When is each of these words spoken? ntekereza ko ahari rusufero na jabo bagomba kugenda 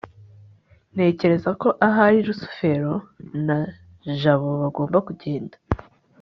ntekereza 0.93 1.49
ko 1.61 1.67
ahari 1.87 2.17
rusufero 2.27 2.93
na 3.47 3.57
jabo 4.21 4.49
bagomba 4.61 4.97
kugenda 5.07 5.55